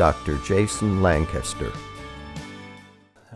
[0.00, 0.38] Dr.
[0.38, 1.70] Jason Lancaster.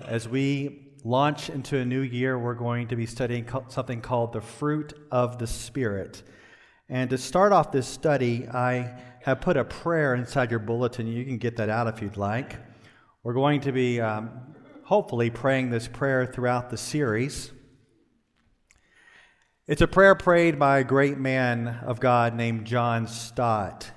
[0.07, 4.41] As we launch into a new year, we're going to be studying something called the
[4.41, 6.23] fruit of the Spirit.
[6.89, 11.07] And to start off this study, I have put a prayer inside your bulletin.
[11.07, 12.57] You can get that out if you'd like.
[13.23, 14.31] We're going to be um,
[14.85, 17.53] hopefully praying this prayer throughout the series.
[19.67, 23.91] It's a prayer prayed by a great man of God named John Stott.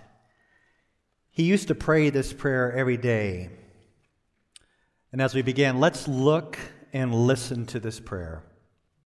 [1.37, 3.51] He used to pray this prayer every day.
[5.11, 6.57] And as we begin, let's look
[6.91, 8.41] and listen to this prayer.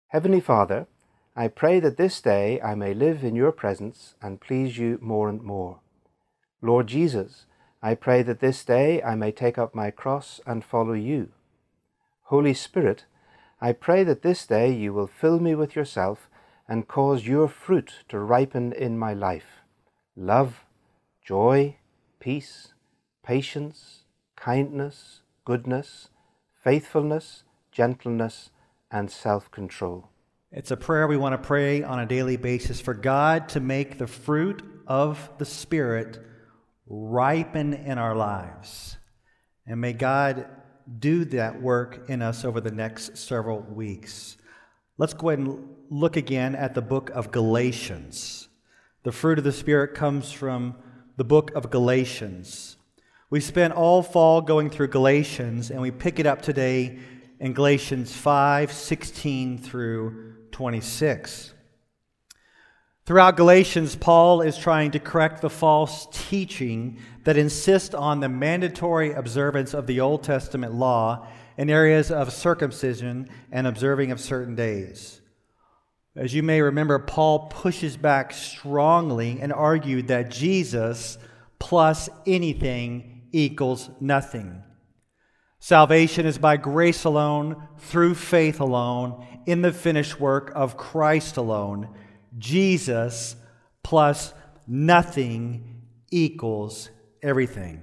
[0.08, 0.88] Heavenly Father,
[1.36, 5.28] I pray that this day I may live in your presence and please you more
[5.28, 5.78] and more.
[6.60, 7.46] Lord Jesus,
[7.80, 11.28] I pray that this day I may take up my cross and follow you.
[12.22, 13.04] Holy Spirit,
[13.60, 16.28] I pray that this day you will fill me with yourself
[16.66, 19.62] and cause your fruit to ripen in my life
[20.16, 20.64] love,
[21.24, 21.76] joy,
[22.26, 22.72] peace,
[23.22, 24.02] patience,
[24.34, 26.08] kindness, goodness,
[26.64, 28.50] faithfulness, gentleness,
[28.90, 30.08] and self control.
[30.50, 33.98] It's a prayer we want to pray on a daily basis for God to make
[33.98, 36.18] the fruit of the Spirit
[36.88, 38.96] ripen in our lives.
[39.64, 40.48] And may God
[40.98, 44.36] do that work in us over the next several weeks.
[44.98, 48.48] Let's go ahead and look again at the book of Galatians.
[49.04, 50.74] The fruit of the Spirit comes from
[51.16, 52.76] the book of Galatians.
[53.30, 56.98] We spent all fall going through Galatians, and we pick it up today
[57.40, 61.54] in Galatians 5 16 through 26.
[63.06, 69.12] Throughout Galatians, Paul is trying to correct the false teaching that insists on the mandatory
[69.12, 71.26] observance of the Old Testament law
[71.56, 75.20] in areas of circumcision and observing of certain days.
[76.16, 81.18] As you may remember, Paul pushes back strongly and argued that Jesus
[81.58, 84.62] plus anything equals nothing.
[85.58, 91.88] Salvation is by grace alone, through faith alone, in the finished work of Christ alone.
[92.38, 93.36] Jesus
[93.82, 94.32] plus
[94.66, 96.88] nothing equals
[97.22, 97.82] everything.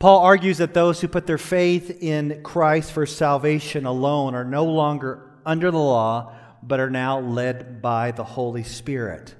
[0.00, 4.64] Paul argues that those who put their faith in Christ for salvation alone are no
[4.64, 6.34] longer under the law
[6.66, 9.34] but are now led by the Holy Spirit.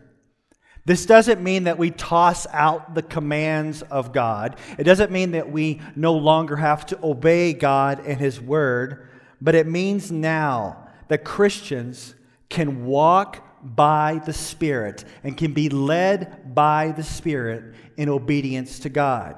[0.87, 4.57] This doesn't mean that we toss out the commands of God.
[4.79, 9.09] It doesn't mean that we no longer have to obey God and His Word,
[9.41, 12.15] but it means now that Christians
[12.51, 18.91] can walk by the Spirit and can be led by the Spirit in obedience to
[18.91, 19.37] God.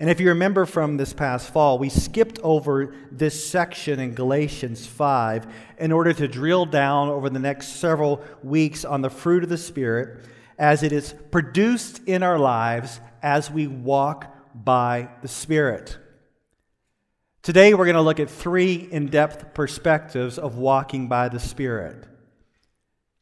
[0.00, 4.86] And if you remember from this past fall, we skipped over this section in Galatians
[4.86, 5.46] 5
[5.78, 9.58] in order to drill down over the next several weeks on the fruit of the
[9.58, 10.24] Spirit
[10.58, 15.98] as it is produced in our lives as we walk by the Spirit.
[17.42, 22.06] Today, we're going to look at three in depth perspectives of walking by the Spirit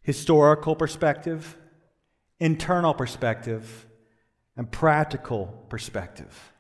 [0.02, 1.56] historical perspective,
[2.40, 3.86] internal perspective,
[4.56, 6.52] and practical perspective.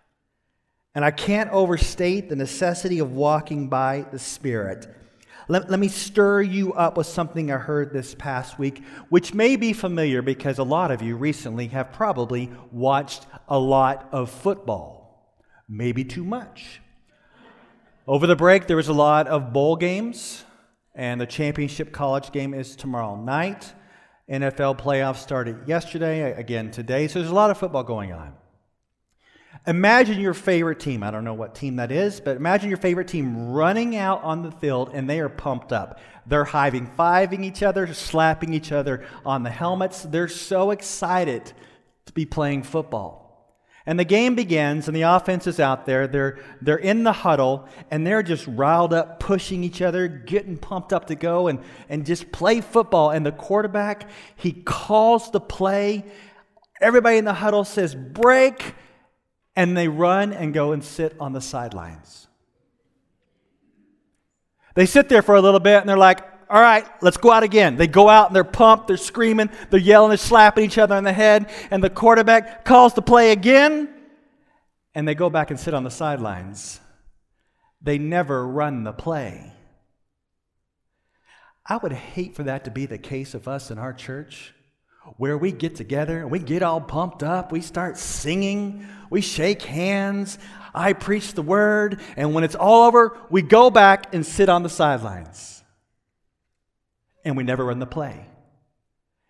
[0.94, 4.86] And I can't overstate the necessity of walking by the Spirit.
[5.48, 9.56] Let, let me stir you up with something I heard this past week, which may
[9.56, 15.36] be familiar because a lot of you recently have probably watched a lot of football,
[15.68, 16.80] maybe too much.
[18.06, 20.44] Over the break, there was a lot of bowl games,
[20.94, 23.72] and the championship college game is tomorrow night.
[24.30, 28.34] NFL playoffs started yesterday, again today, so there's a lot of football going on.
[29.66, 31.04] Imagine your favorite team.
[31.04, 34.42] I don't know what team that is, but imagine your favorite team running out on
[34.42, 36.00] the field and they are pumped up.
[36.26, 40.02] They're hiving fiving each other, slapping each other on the helmets.
[40.02, 41.52] They're so excited
[42.06, 43.22] to be playing football.
[43.84, 46.06] And the game begins, and the offense is out there.
[46.06, 50.92] They're, they're in the huddle, and they're just riled up, pushing each other, getting pumped
[50.92, 53.10] up to go and, and just play football.
[53.10, 56.04] And the quarterback, he calls the play.
[56.80, 58.76] Everybody in the huddle says, break
[59.54, 62.28] and they run and go and sit on the sidelines.
[64.74, 67.42] They sit there for a little bit and they're like, all right, let's go out
[67.42, 67.76] again.
[67.76, 71.04] They go out and they're pumped, they're screaming, they're yelling, they're slapping each other on
[71.04, 73.88] the head, and the quarterback calls the play again,
[74.94, 76.78] and they go back and sit on the sidelines.
[77.80, 79.50] They never run the play.
[81.64, 84.52] I would hate for that to be the case of us in our church,
[85.16, 89.60] where we get together and we get all pumped up, we start singing, we shake
[89.60, 90.38] hands,
[90.74, 94.62] I preach the word, and when it's all over, we go back and sit on
[94.62, 95.62] the sidelines.
[97.22, 98.26] And we never run the play.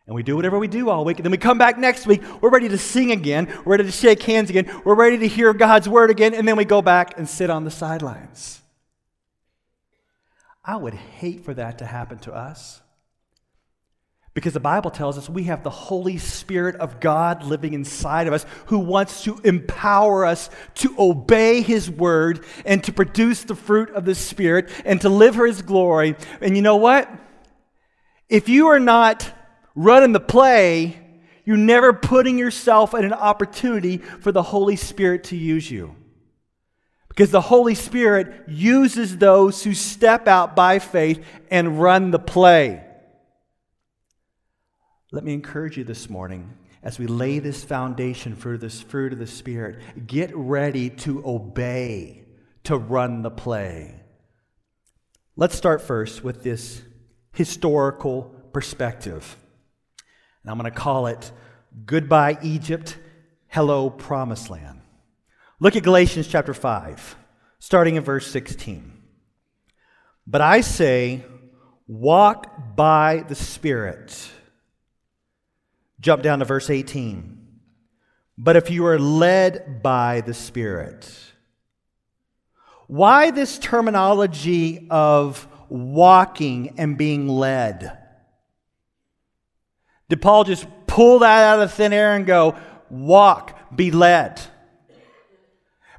[0.06, 1.19] And we do whatever we do all week.
[1.19, 2.23] And then we come back next week.
[2.40, 3.52] We're ready to sing again.
[3.64, 4.70] We're ready to shake hands again.
[4.84, 6.32] We're ready to hear God's word again.
[6.32, 8.62] And then we go back and sit on the sidelines.
[10.64, 12.81] I would hate for that to happen to us.
[14.34, 18.32] Because the Bible tells us we have the Holy Spirit of God living inside of
[18.32, 23.90] us who wants to empower us to obey His word and to produce the fruit
[23.90, 26.17] of the Spirit and to live for His glory.
[26.40, 27.11] And you know what?
[28.31, 29.31] If you are not
[29.75, 30.99] running the play,
[31.44, 35.94] you're never putting yourself in an opportunity for the Holy Spirit to use you.
[37.08, 42.82] Because the Holy Spirit uses those who step out by faith and run the play.
[45.14, 49.19] Let me encourage you this morning as we lay this foundation for this fruit of
[49.19, 49.79] the Spirit.
[50.06, 52.25] Get ready to obey,
[52.64, 54.00] to run the play.
[55.37, 56.81] Let's start first with this
[57.35, 59.37] historical perspective.
[60.43, 61.31] And I'm going to call it
[61.85, 62.97] Goodbye Egypt,
[63.49, 64.81] Hello Promised Land.
[65.61, 67.17] Look at Galatians chapter 5,
[67.58, 68.91] starting in verse 16.
[70.26, 71.23] But I say,
[71.87, 74.31] walk by the Spirit.
[76.03, 77.39] Jump down to verse 18.
[78.37, 81.09] But if you are led by the Spirit,
[82.89, 87.97] why this terminology of walking and being led?
[90.09, 92.57] Did Paul just pull that out of thin air and go,
[92.91, 94.41] walk, be led?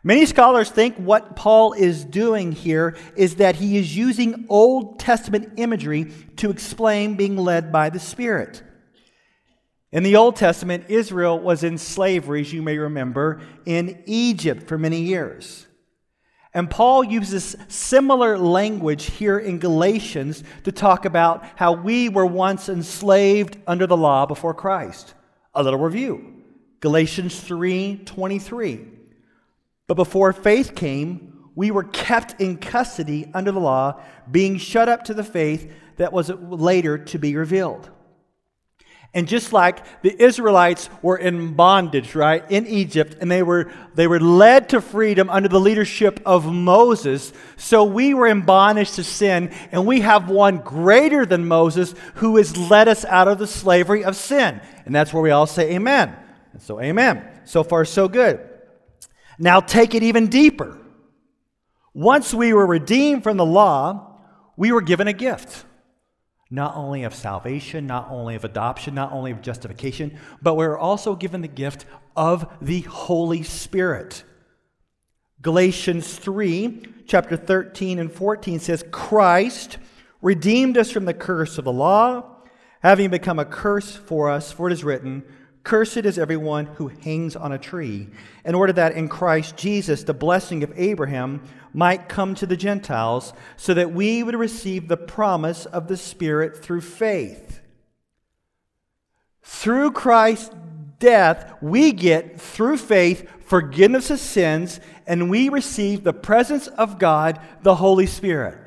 [0.04, 5.54] Many scholars think what Paul is doing here is that he is using Old Testament
[5.56, 8.62] imagery to explain being led by the Spirit.
[9.94, 14.76] In the Old Testament, Israel was in slavery, as you may remember, in Egypt for
[14.76, 15.68] many years.
[16.52, 22.70] And Paul uses similar language here in Galatians to talk about how we were once
[22.70, 25.14] enslaved under the law before Christ.
[25.54, 26.42] A little review.
[26.80, 28.88] Galatians 3:23.
[29.86, 34.02] But before faith came, we were kept in custody under the law,
[34.32, 37.92] being shut up to the faith that was later to be revealed.
[39.16, 44.08] And just like the Israelites were in bondage, right, in Egypt, and they were, they
[44.08, 49.04] were led to freedom under the leadership of Moses, so we were in bondage to
[49.04, 53.46] sin, and we have one greater than Moses who has led us out of the
[53.46, 54.60] slavery of sin.
[54.86, 56.16] And that's where we all say amen.
[56.52, 57.24] And so, amen.
[57.46, 58.40] So far, so good.
[59.38, 60.80] Now, take it even deeper.
[61.94, 64.22] Once we were redeemed from the law,
[64.58, 65.66] we were given a gift
[66.54, 71.16] not only of salvation, not only of adoption, not only of justification, but we're also
[71.16, 71.84] given the gift
[72.16, 74.24] of the Holy Spirit.
[75.42, 79.80] Galatians 3, chapter 13 and 14 says, Christ
[80.22, 82.24] redeemed us from the curse of the law,
[82.84, 85.24] having become a curse for us, for it is written,
[85.64, 88.10] Cursed is everyone who hangs on a tree,
[88.46, 91.42] in order that in Christ Jesus the blessing of Abraham
[91.74, 96.64] might come to the Gentiles, so that we would receive the promise of the Spirit
[96.64, 97.62] through faith.
[99.42, 100.52] Through Christ's
[101.00, 107.40] death, we get, through faith, forgiveness of sins, and we receive the presence of God,
[107.62, 108.58] the Holy Spirit.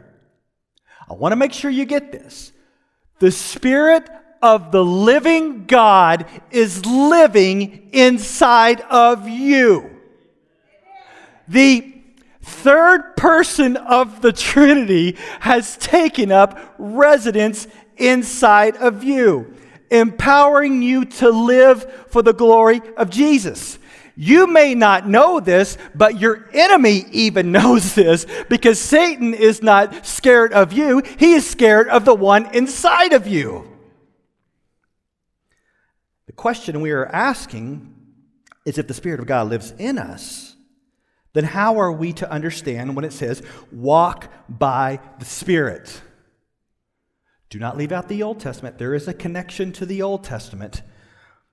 [1.09, 2.53] I want to make sure you get this.
[3.21, 4.11] The Spirit
[4.43, 9.91] of the living God is living inside of you.
[11.49, 11.96] The
[12.47, 19.55] third person of the Trinity has taken up residence inside of you,
[19.91, 23.79] empowering you to live for the glory of Jesus.
[24.15, 30.07] You may not know this, but your enemy even knows this because Satan is not
[30.07, 33.71] scared of you, he is scared of the one inside of you
[36.27, 37.95] The question we are asking
[38.65, 40.56] is if the Spirit of God lives in us,
[41.37, 46.01] then how are we to understand when it says, walk by the Spirit?
[47.51, 48.79] Do not leave out the Old Testament.
[48.79, 50.83] There is a connection to the Old Testament.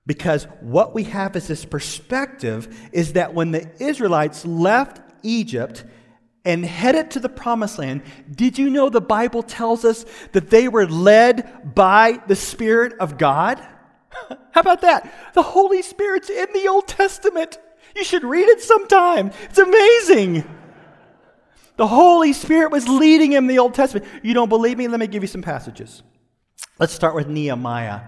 [0.06, 5.84] Because what we have as this perspective is that when the Israelites left Egypt
[6.44, 10.68] and headed to the promised land, did you know the Bible tells us that they
[10.68, 13.58] were led by the Spirit of God?
[14.52, 15.32] How about that?
[15.34, 17.58] The Holy Spirit's in the Old Testament.
[17.94, 19.30] You should read it sometime.
[19.44, 20.44] It's amazing.
[21.76, 24.06] The Holy Spirit was leading him in the Old Testament.
[24.22, 24.88] You don't believe me?
[24.88, 26.02] Let me give you some passages.
[26.78, 28.02] Let's start with Nehemiah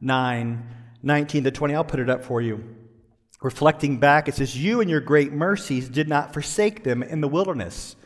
[0.00, 1.74] 9 19 to 20.
[1.74, 2.76] I'll put it up for you.
[3.42, 7.28] Reflecting back, it says, You and your great mercies did not forsake them in the
[7.28, 7.96] wilderness.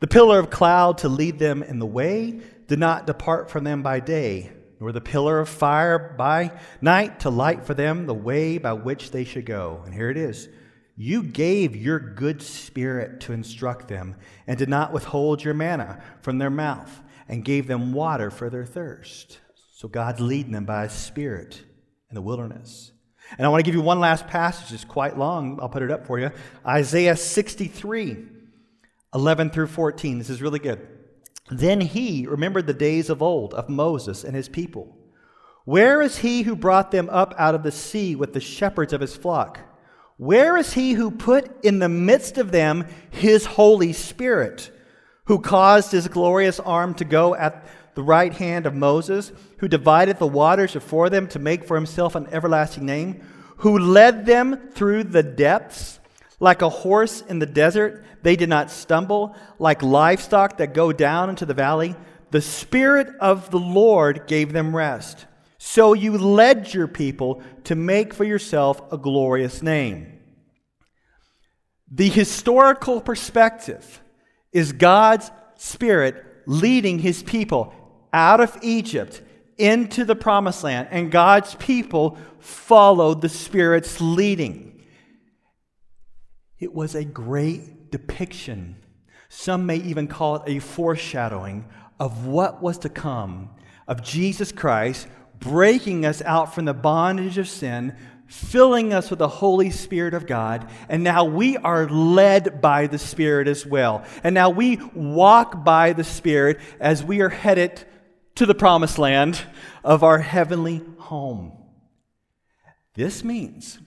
[0.00, 3.82] The pillar of cloud to lead them in the way did not depart from them
[3.82, 8.58] by day, nor the pillar of fire by night to light for them the way
[8.58, 9.80] by which they should go.
[9.84, 10.48] And here it is.
[10.96, 16.38] You gave your good spirit to instruct them, and did not withhold your manna from
[16.38, 19.38] their mouth, and gave them water for their thirst.
[19.76, 21.62] So God's leading them by His Spirit
[22.10, 22.90] in the wilderness.
[23.38, 24.74] And I want to give you one last passage.
[24.74, 25.60] It's quite long.
[25.62, 26.32] I'll put it up for you.
[26.66, 28.16] Isaiah 63,
[29.14, 30.18] 11 through 14.
[30.18, 30.88] This is really good.
[31.58, 34.96] Then he remembered the days of old of Moses and his people.
[35.64, 39.02] Where is he who brought them up out of the sea with the shepherds of
[39.02, 39.60] his flock?
[40.16, 44.70] Where is he who put in the midst of them his Holy Spirit,
[45.26, 50.18] who caused his glorious arm to go at the right hand of Moses, who divided
[50.18, 53.20] the waters before them to make for himself an everlasting name,
[53.58, 56.00] who led them through the depths?
[56.42, 59.36] Like a horse in the desert, they did not stumble.
[59.60, 61.94] Like livestock that go down into the valley,
[62.32, 65.26] the Spirit of the Lord gave them rest.
[65.58, 70.18] So you led your people to make for yourself a glorious name.
[71.92, 74.02] The historical perspective
[74.50, 77.72] is God's Spirit leading his people
[78.12, 79.22] out of Egypt
[79.58, 84.71] into the promised land, and God's people followed the Spirit's leading.
[86.62, 88.76] It was a great depiction.
[89.28, 91.66] Some may even call it a foreshadowing
[91.98, 93.50] of what was to come
[93.88, 95.08] of Jesus Christ
[95.40, 97.96] breaking us out from the bondage of sin,
[98.28, 102.96] filling us with the Holy Spirit of God, and now we are led by the
[102.96, 104.04] Spirit as well.
[104.22, 107.84] And now we walk by the Spirit as we are headed
[108.36, 109.42] to the promised land
[109.82, 111.58] of our heavenly home.
[112.94, 113.80] This means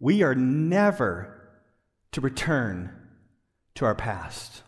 [0.00, 1.35] we are never
[2.16, 2.90] to return
[3.76, 4.62] to our past.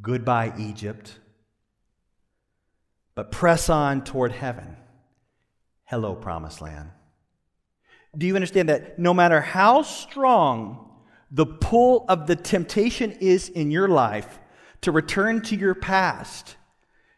[0.00, 1.18] Goodbye, Egypt
[3.18, 4.76] but press on toward heaven.
[5.86, 6.90] Hello, promised land.
[8.16, 10.88] Do you understand that no matter how strong
[11.32, 14.38] the pull of the temptation is in your life
[14.82, 16.54] to return to your past,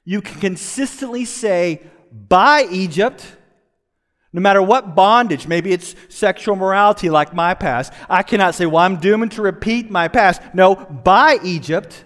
[0.06, 3.37] you can consistently say, Bye, Egypt.
[4.32, 8.82] No matter what bondage, maybe it's sexual morality like my past, I cannot say, Well,
[8.84, 10.40] I'm doomed to repeat my past.
[10.54, 12.04] No, bye Egypt.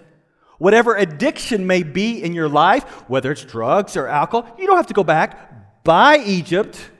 [0.57, 4.87] Whatever addiction may be in your life, whether it's drugs or alcohol, you don't have
[4.87, 5.83] to go back.
[5.83, 6.91] Bye Egypt.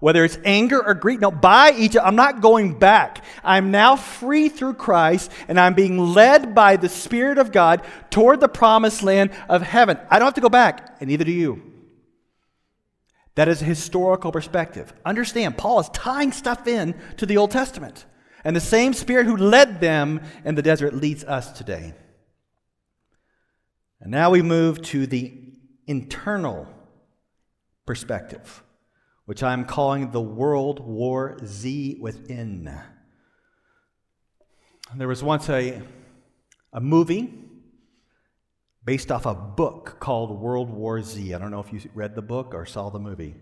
[0.00, 2.04] Whether it's anger or greed, no, bye Egypt.
[2.06, 3.24] I'm not going back.
[3.42, 8.38] I'm now free through Christ, and I'm being led by the Spirit of God toward
[8.38, 9.98] the promised land of heaven.
[10.08, 11.77] I don't have to go back, and neither do you.
[13.38, 14.92] That is a historical perspective.
[15.04, 18.04] Understand, Paul is tying stuff in to the Old Testament.
[18.42, 21.94] And the same Spirit who led them in the desert leads us today.
[24.00, 25.32] And now we move to the
[25.86, 26.66] internal
[27.86, 28.64] perspective,
[29.26, 32.76] which I'm calling the World War Z within.
[34.96, 35.80] There was once a,
[36.72, 37.32] a movie
[38.88, 41.34] based off a book called World War Z.
[41.34, 43.34] I don't know if you read the book or saw the movie.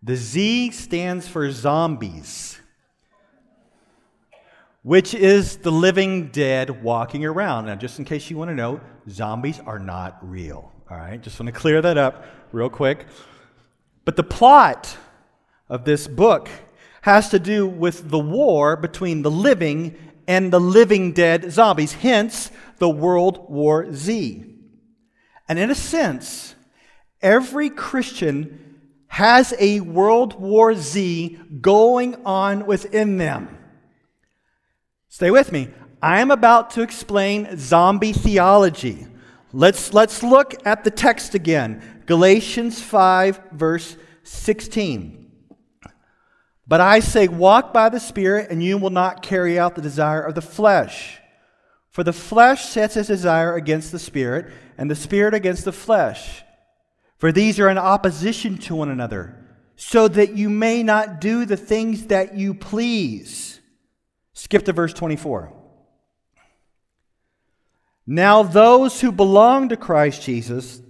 [0.00, 2.60] The Z stands for zombies
[4.82, 7.66] which is the living dead walking around.
[7.66, 10.70] Now, just in case you want to know, zombies are not real.
[10.88, 13.06] All right, just want to clear that up real quick.
[14.04, 14.96] But the plot
[15.68, 16.48] of this book
[17.02, 19.96] has to do with the war between the living
[20.28, 24.46] and the living dead zombies, hence the World War Z.
[25.50, 26.54] And in a sense,
[27.20, 28.78] every Christian
[29.08, 33.58] has a World War Z going on within them.
[35.08, 35.68] Stay with me.
[36.00, 39.08] I am about to explain zombie theology.
[39.52, 45.32] Let's, let's look at the text again Galatians 5, verse 16.
[46.68, 50.22] But I say, walk by the Spirit, and you will not carry out the desire
[50.22, 51.18] of the flesh.
[51.90, 56.42] For the flesh sets its desire against the Spirit, and the Spirit against the flesh.
[57.18, 59.36] For these are in opposition to one another,
[59.76, 63.60] so that you may not do the things that you please.
[64.32, 65.52] Skip to verse 24.
[68.06, 70.80] Now, those who belong to Christ Jesus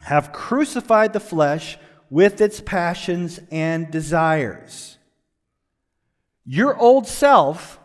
[0.00, 1.78] have crucified the flesh
[2.10, 4.98] with its passions and desires.
[6.44, 7.78] Your old self,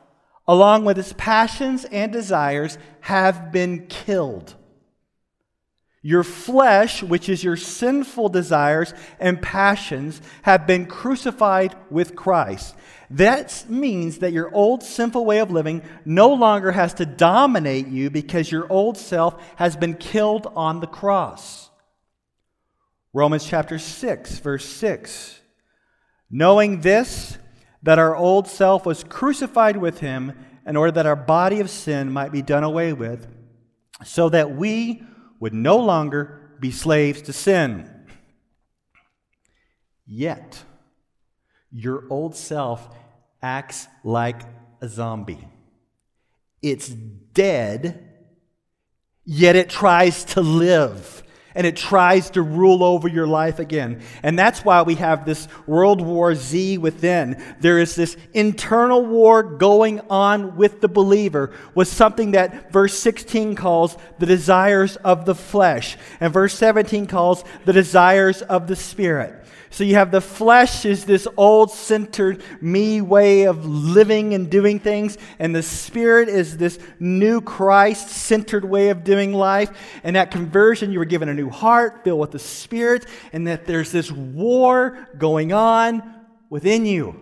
[0.47, 4.55] along with its passions and desires, have been killed.
[6.05, 12.75] Your flesh, which is your sinful desires and passions, have been crucified with Christ.
[13.09, 18.09] That means that your old sinful way of living no longer has to dominate you
[18.09, 21.69] because your old self has been killed on the cross.
[23.13, 25.39] Romans chapter 6, verse 6.
[26.29, 27.37] Knowing this,
[27.81, 30.33] that our old self was crucified with him
[30.65, 33.27] in order that our body of sin might be done away with,
[34.03, 35.03] so that we
[35.43, 37.93] would no longer be slaves to sin.
[40.07, 40.63] Yet,
[41.69, 42.87] your old self
[43.41, 44.43] acts like
[44.79, 45.45] a zombie.
[46.61, 48.07] It's dead,
[49.25, 51.22] yet it tries to live
[51.55, 54.01] and it tries to rule over your life again.
[54.23, 57.41] And that's why we have this World War Z within.
[57.59, 63.55] There is this internal war going on with the believer, with something that verse 16
[63.55, 69.42] calls the desires of the flesh, and verse 17 calls the desires of the spirit.
[69.73, 74.79] So you have the flesh is this old centered me way of living and doing
[74.79, 79.71] things, and the spirit is this new Christ centered way of doing life.
[80.03, 83.65] And that conversion, you were given a new heart filled with the spirit, and that
[83.65, 86.03] there's this war going on
[86.51, 87.19] within you.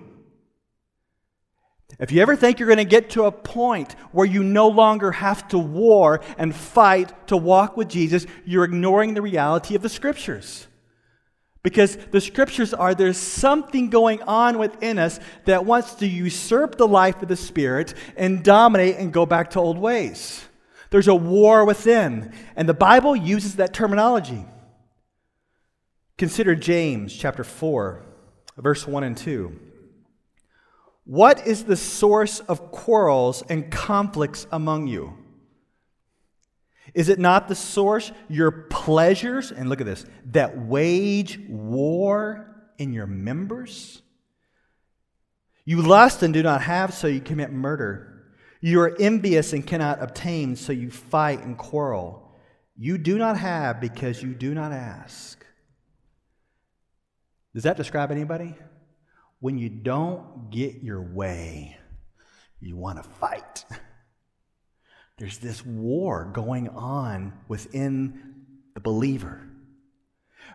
[2.00, 5.14] If you ever think you're going to get to a point where you no longer
[5.14, 9.88] have to war and fight to walk with Jesus, you're ignoring the reality of the
[9.88, 10.68] scriptures.
[11.64, 16.88] Because the scriptures are there's something going on within us that wants to usurp the
[16.88, 20.44] life of the Spirit and dominate and go back to old ways.
[20.90, 24.44] There's a war within, and the Bible uses that terminology.
[26.18, 28.04] Consider James chapter 4,
[28.58, 29.60] verse 1 and 2.
[31.06, 35.18] What is the source of quarrels and conflicts among you?
[36.94, 42.94] Is it not the source, your pleasures, and look at this, that wage war in
[42.94, 44.02] your members?
[45.64, 48.26] You lust and do not have, so you commit murder.
[48.60, 52.36] You are envious and cannot obtain, so you fight and quarrel.
[52.78, 55.44] You do not have because you do not ask.
[57.54, 58.56] Does that describe anybody?
[59.40, 61.78] When you don't get your way,
[62.60, 63.66] you want to fight.
[65.22, 68.34] There's this war going on within
[68.74, 69.40] the believer.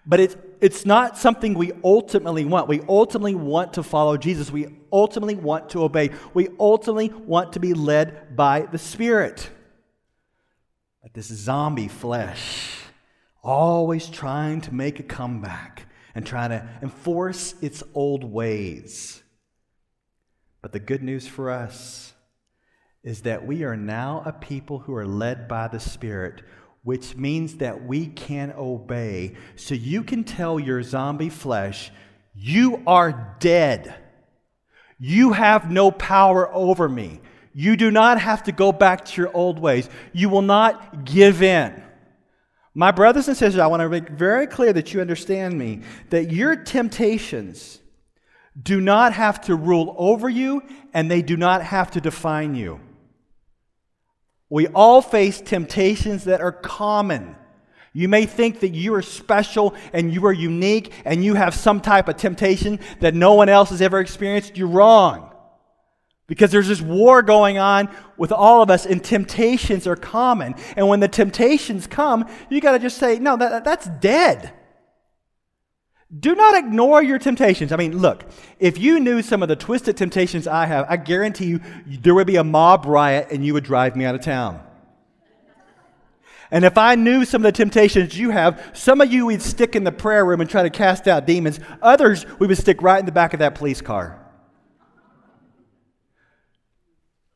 [0.04, 2.66] But it's, it's not something we ultimately want.
[2.66, 4.50] We ultimately want to follow Jesus.
[4.50, 6.10] We ultimately want to obey.
[6.34, 9.48] We ultimately want to be led by the Spirit.
[11.00, 12.76] But this zombie flesh,
[13.44, 19.22] always trying to make a comeback and trying to enforce its old ways.
[20.60, 22.14] But the good news for us
[23.06, 26.42] is that we are now a people who are led by the Spirit,
[26.82, 29.36] which means that we can obey.
[29.54, 31.92] So you can tell your zombie flesh,
[32.34, 33.94] you are dead.
[34.98, 37.20] You have no power over me.
[37.54, 39.88] You do not have to go back to your old ways.
[40.12, 41.80] You will not give in.
[42.74, 46.32] My brothers and sisters, I want to make very clear that you understand me, that
[46.32, 47.78] your temptations
[48.60, 52.80] do not have to rule over you and they do not have to define you.
[54.48, 57.36] We all face temptations that are common.
[57.92, 61.80] You may think that you are special and you are unique and you have some
[61.80, 64.56] type of temptation that no one else has ever experienced.
[64.56, 65.32] You're wrong.
[66.26, 70.56] Because there's this war going on with all of us, and temptations are common.
[70.76, 74.52] And when the temptations come, you got to just say, no, that, that's dead.
[76.20, 77.72] Do not ignore your temptations.
[77.72, 78.24] I mean, look,
[78.60, 82.28] if you knew some of the twisted temptations I have, I guarantee you there would
[82.28, 84.62] be a mob riot and you would drive me out of town.
[86.52, 89.74] And if I knew some of the temptations you have, some of you we'd stick
[89.74, 91.58] in the prayer room and try to cast out demons.
[91.82, 94.22] Others we would stick right in the back of that police car.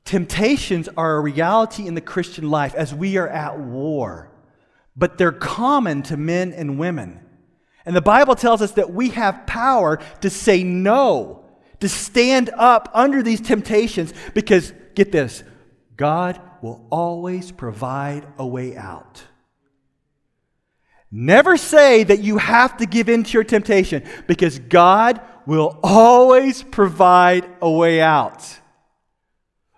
[0.04, 4.30] Temptations are a reality in the Christian life as we are at war,
[4.96, 7.20] but they're common to men and women.
[7.86, 11.44] And the Bible tells us that we have power to say no,
[11.80, 15.42] to stand up under these temptations, because get this
[15.96, 19.24] God will always provide a way out.
[21.10, 26.62] Never say that you have to give in to your temptation, because God will always
[26.62, 28.58] provide a way out.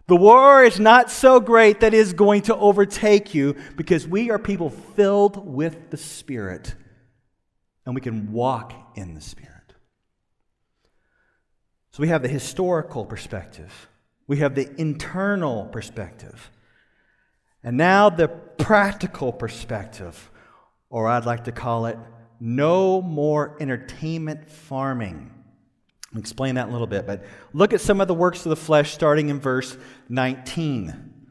[0.09, 4.39] The war is not so great that is going to overtake you because we are
[4.39, 6.75] people filled with the Spirit
[7.85, 9.75] and we can walk in the Spirit.
[11.91, 13.89] So we have the historical perspective,
[14.27, 16.51] we have the internal perspective,
[17.63, 20.31] and now the practical perspective,
[20.89, 21.99] or I'd like to call it
[22.41, 25.31] no more entertainment farming.
[26.13, 28.51] I'll explain that in a little bit, but look at some of the works of
[28.51, 29.77] the flesh starting in verse
[30.09, 31.29] 19.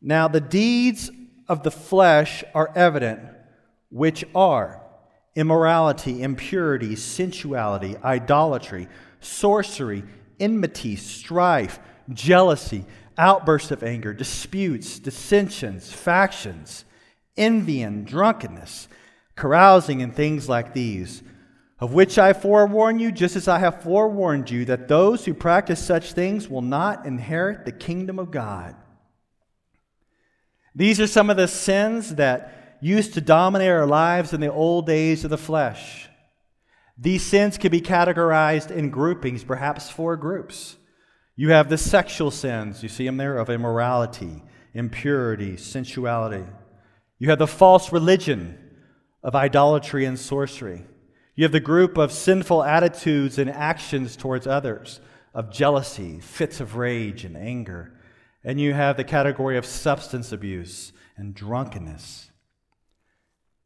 [0.00, 1.10] Now, the deeds
[1.48, 3.20] of the flesh are evident,
[3.90, 4.82] which are
[5.34, 8.88] immorality, impurity, sensuality, idolatry,
[9.20, 10.02] sorcery,
[10.38, 11.78] enmity, strife,
[12.12, 12.84] jealousy,
[13.16, 16.84] outbursts of anger, disputes, dissensions, factions,
[17.36, 18.88] envy, and drunkenness,
[19.36, 21.22] carousing, and things like these,
[21.78, 25.84] of which I forewarn you, just as I have forewarned you, that those who practice
[25.84, 28.74] such things will not inherit the kingdom of God.
[30.74, 34.86] These are some of the sins that used to dominate our lives in the old
[34.86, 36.08] days of the flesh.
[36.96, 40.76] These sins can be categorized in groupings, perhaps four groups.
[41.36, 44.42] You have the sexual sins, you see them there, of immorality,
[44.74, 46.44] impurity, sensuality.
[47.18, 48.58] You have the false religion
[49.22, 50.84] of idolatry and sorcery.
[51.34, 55.00] You have the group of sinful attitudes and actions towards others,
[55.32, 57.94] of jealousy, fits of rage, and anger.
[58.44, 62.29] And you have the category of substance abuse and drunkenness.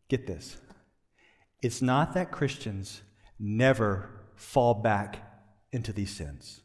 [0.09, 0.59] Get this
[1.61, 3.03] it's not that Christians
[3.39, 5.23] never fall back
[5.73, 6.61] into these sins.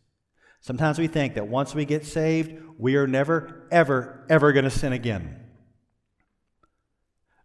[0.60, 4.70] Sometimes we think that once we get saved, we are never, ever, ever going to
[4.70, 5.40] sin again.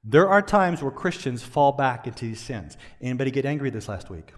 [0.03, 2.77] There are times where Christians fall back into these sins.
[3.01, 4.35] Anybody get angry this last week?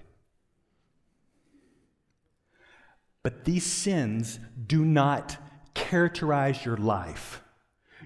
[3.23, 5.39] But these sins do not
[5.75, 7.43] characterize your life.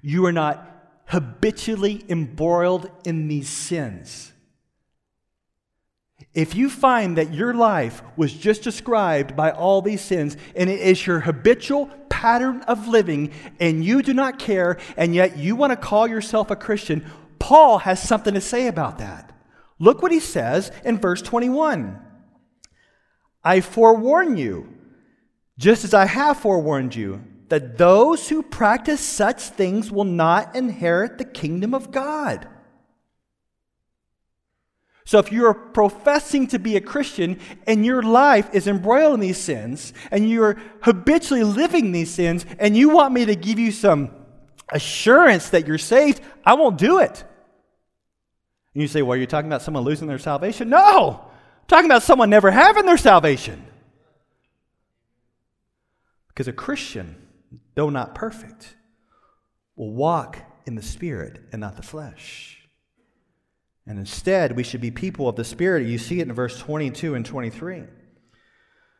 [0.03, 0.80] You are not
[1.11, 4.33] habitually embroiled in these sins.
[6.35, 10.81] If you find that your life was just described by all these sins and it
[10.81, 15.73] is your habitual pattern of living and you do not care and yet you want
[15.73, 17.05] to call yourself a Christian,
[17.41, 19.33] Paul has something to say about that.
[19.81, 22.01] Look what he says in verse 21
[23.43, 24.69] I forewarn you,
[25.59, 31.19] just as I have forewarned you, that those who practice such things will not inherit
[31.19, 32.49] the kingdom of God.
[35.05, 39.39] So, if you're professing to be a Christian and your life is embroiled in these
[39.39, 44.13] sins and you're habitually living these sins and you want me to give you some
[44.69, 47.25] assurance that you're saved, I won't do it.
[48.75, 50.69] And you say, well, are you're talking about someone losing their salvation?
[50.69, 51.25] No!
[51.25, 53.67] I'm talking about someone never having their salvation.
[56.29, 57.17] Because a Christian
[57.81, 58.77] though not perfect,
[59.75, 62.69] will walk in the Spirit and not the flesh.
[63.87, 65.87] And instead, we should be people of the Spirit.
[65.87, 67.85] You see it in verse 22 and 23.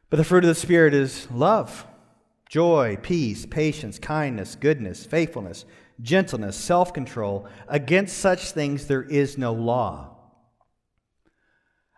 [0.09, 1.85] But the fruit of the Spirit is love,
[2.49, 5.67] joy, peace, patience, kindness, goodness, faithfulness,
[6.01, 7.47] gentleness, self control.
[7.69, 10.17] Against such things there is no law.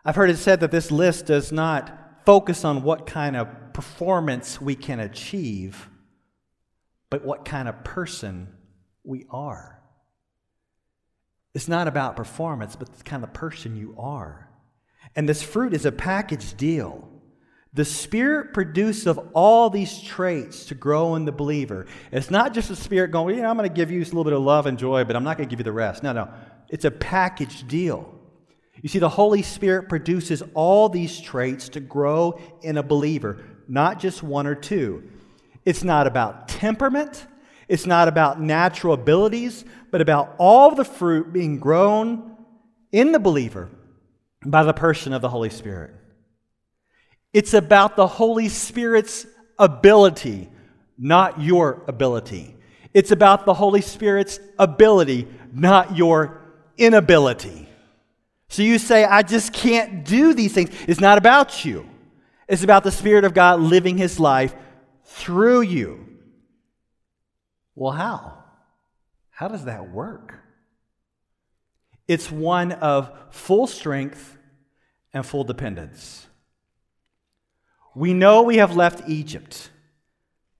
[0.04, 4.60] I've heard it said that this list does not focus on what kind of performance
[4.60, 5.88] we can achieve,
[7.12, 8.48] but what kind of person
[9.04, 9.78] we are.
[11.54, 14.48] It's not about performance, but the kind of person you are.
[15.14, 17.06] And this fruit is a package deal.
[17.74, 21.84] The Spirit produces all these traits to grow in the believer.
[22.10, 24.24] It's not just the Spirit going, you know, I'm going to give you a little
[24.24, 26.02] bit of love and joy, but I'm not going to give you the rest.
[26.02, 26.30] No, no.
[26.70, 28.10] It's a package deal.
[28.80, 34.00] You see, the Holy Spirit produces all these traits to grow in a believer, not
[34.00, 35.10] just one or two.
[35.64, 37.26] It's not about temperament.
[37.68, 42.36] It's not about natural abilities, but about all the fruit being grown
[42.90, 43.70] in the believer
[44.44, 45.94] by the person of the Holy Spirit.
[47.32, 49.26] It's about the Holy Spirit's
[49.58, 50.50] ability,
[50.98, 52.56] not your ability.
[52.92, 56.42] It's about the Holy Spirit's ability, not your
[56.76, 57.68] inability.
[58.48, 60.70] So you say, I just can't do these things.
[60.86, 61.88] It's not about you,
[62.48, 64.54] it's about the Spirit of God living His life
[65.12, 66.08] through you.
[67.74, 68.44] Well, how?
[69.30, 70.34] How does that work?
[72.08, 74.36] It's one of full strength
[75.12, 76.26] and full dependence.
[77.94, 79.70] We know we have left Egypt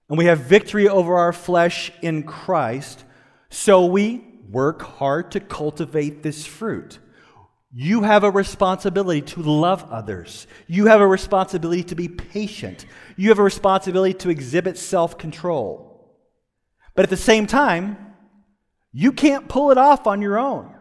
[0.07, 3.03] and we have victory over our flesh in Christ,
[3.49, 6.99] so we work hard to cultivate this fruit.
[7.75, 10.45] You have a responsibility to love others.
[10.67, 12.85] You have a responsibility to be patient.
[13.17, 15.89] You have a responsibility to exhibit self control.
[16.93, 17.97] But at the same time,
[18.91, 20.71] you can't pull it off on your own.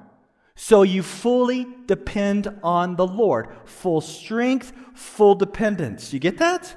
[0.55, 3.48] So you fully depend on the Lord.
[3.64, 6.12] Full strength, full dependence.
[6.12, 6.76] You get that?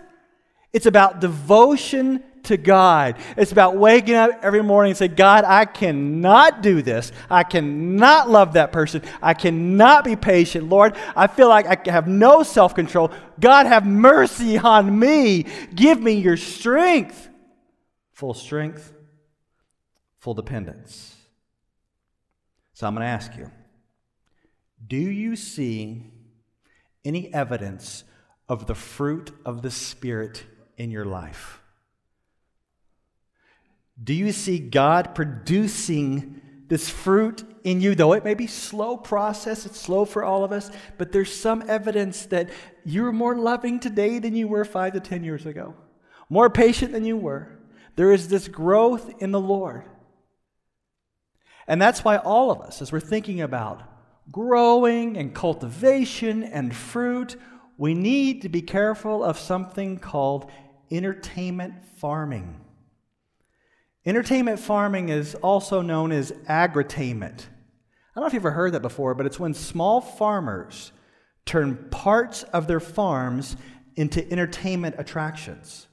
[0.71, 3.17] It's about devotion to God.
[3.37, 7.11] It's about waking up every morning and say, God, I cannot do this.
[7.29, 9.01] I cannot love that person.
[9.21, 10.69] I cannot be patient.
[10.69, 13.11] Lord, I feel like I have no self control.
[13.39, 15.45] God, have mercy on me.
[15.73, 17.29] Give me your strength.
[18.13, 18.93] Full strength,
[20.17, 21.15] full dependence.
[22.73, 23.51] So I'm going to ask you
[24.87, 26.03] do you see
[27.03, 28.03] any evidence
[28.47, 30.43] of the fruit of the Spirit
[30.77, 31.61] in your life?
[34.01, 39.65] Do you see God producing this fruit in you, though it may be slow process,
[39.65, 42.49] it's slow for all of us, but there's some evidence that
[42.83, 45.75] you're more loving today than you were five to ten years ago,
[46.29, 47.49] more patient than you were.
[47.95, 49.85] There is this growth in the Lord.
[51.67, 53.83] And that's why all of us, as we're thinking about
[54.31, 57.35] growing and cultivation and fruit,
[57.77, 60.51] we need to be careful of something called
[60.91, 62.64] entertainment farming.
[64.05, 67.39] Entertainment farming is also known as agritainment.
[67.41, 70.91] I don't know if you've ever heard that before, but it's when small farmers
[71.45, 73.57] turn parts of their farms
[73.95, 75.87] into entertainment attractions.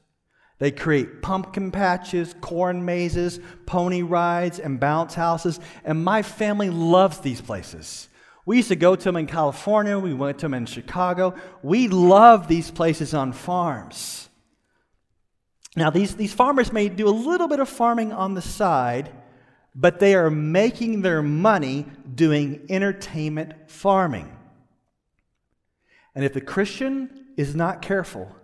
[0.58, 7.18] They create pumpkin patches, corn mazes, pony rides, and bounce houses, and my family loves
[7.18, 8.08] these places.
[8.44, 11.34] We used to go to them in California, we went to them in Chicago.
[11.62, 14.28] We love these places on farms.
[15.76, 19.10] Now, these, these farmers may do a little bit of farming on the side,
[19.74, 24.36] but they are making their money doing entertainment farming.
[26.14, 28.34] And if the Christian is not careful,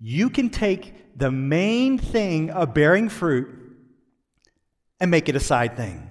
[0.00, 3.48] you can take the main thing of bearing fruit
[4.98, 6.10] and make it a side thing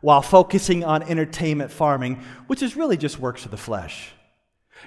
[0.00, 4.12] while focusing on entertainment farming, which is really just works of the flesh.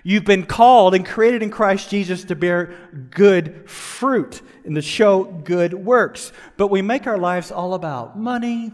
[0.04, 2.76] You've been called and created in Christ Jesus to bear
[3.12, 6.32] good fruit and to show good works.
[6.58, 8.72] But we make our lives all about money,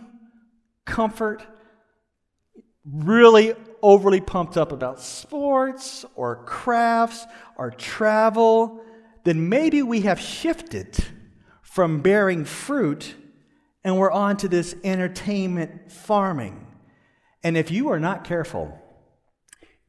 [0.86, 1.46] comfort,
[2.86, 7.26] really overly pumped up about sports or crafts
[7.58, 8.82] or travel.
[9.24, 10.98] Then maybe we have shifted
[11.62, 13.16] from bearing fruit
[13.84, 16.68] and we're on to this entertainment farming.
[17.44, 18.78] And if you are not careful,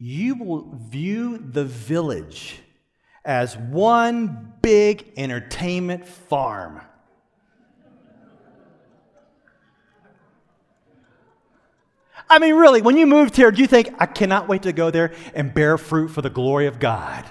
[0.05, 2.59] you will view the village
[3.25, 6.81] as one big entertainment farm.
[12.29, 14.91] I mean, really, when you moved here, do you think, I cannot wait to go
[14.91, 17.25] there and bear fruit for the glory of God?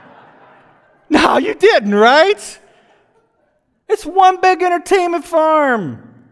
[1.08, 2.58] no, you didn't, right?
[3.88, 6.26] It's one big entertainment farm.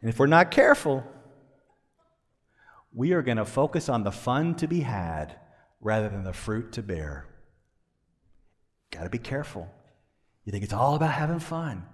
[0.00, 1.04] And if we're not careful,
[2.96, 5.36] we are going to focus on the fun to be had
[5.82, 7.26] rather than the fruit to bear.
[8.90, 9.70] Got to be careful.
[10.44, 11.84] You think it's all about having fun.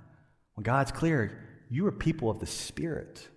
[0.54, 3.28] When God's clear, you are people of the Spirit.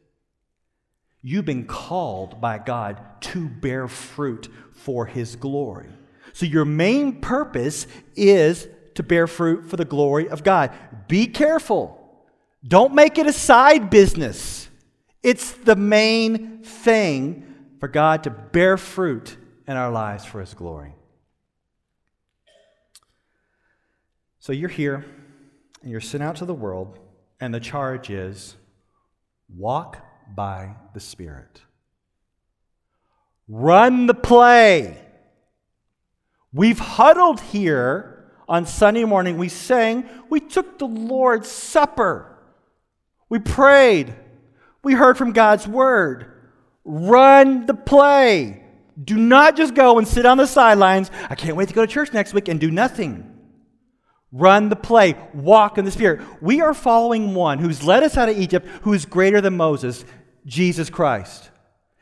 [1.23, 5.89] You've been called by God to bear fruit for His glory.
[6.33, 10.71] So, your main purpose is to bear fruit for the glory of God.
[11.07, 11.99] Be careful.
[12.67, 14.69] Don't make it a side business.
[15.23, 17.44] It's the main thing
[17.85, 20.95] for God to bear fruit in our lives for His glory.
[24.39, 25.05] So you're here
[25.83, 26.97] and you're sent out to the world,
[27.39, 28.55] and the charge is
[29.55, 30.03] walk
[30.35, 31.61] by the Spirit.
[33.47, 34.99] Run the play.
[36.51, 39.37] We've huddled here on Sunday morning.
[39.37, 42.35] We sang, we took the Lord's Supper,
[43.29, 44.15] we prayed,
[44.83, 46.31] we heard from God's Word.
[46.85, 48.63] Run the play.
[49.03, 51.11] Do not just go and sit on the sidelines.
[51.29, 53.31] I can't wait to go to church next week and do nothing.
[54.31, 55.15] Run the play.
[55.33, 56.21] Walk in the Spirit.
[56.41, 60.05] We are following one who's led us out of Egypt, who is greater than Moses,
[60.45, 61.49] Jesus Christ.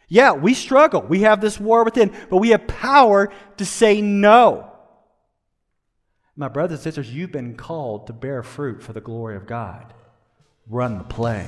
[0.08, 1.02] Yeah, we struggle.
[1.02, 4.70] We have this war within, but we have power to say no.
[6.36, 9.94] My brothers and sisters, you've been called to bear fruit for the glory of God.
[10.68, 11.48] Run the play.